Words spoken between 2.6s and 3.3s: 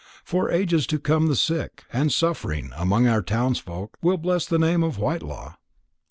among our